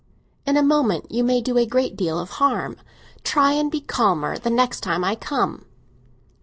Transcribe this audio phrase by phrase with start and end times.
[0.47, 2.75] "In a moment you may do a great deal of harm.
[3.23, 5.67] Try and be calmer the next time I come."